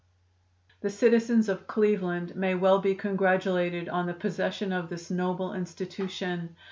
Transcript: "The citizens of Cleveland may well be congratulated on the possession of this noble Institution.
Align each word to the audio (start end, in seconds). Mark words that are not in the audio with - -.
"The 0.79 0.89
citizens 0.89 1.47
of 1.47 1.67
Cleveland 1.67 2.35
may 2.35 2.55
well 2.55 2.79
be 2.79 2.95
congratulated 2.95 3.87
on 3.87 4.07
the 4.07 4.15
possession 4.15 4.73
of 4.73 4.89
this 4.89 5.11
noble 5.11 5.53
Institution. 5.53 6.55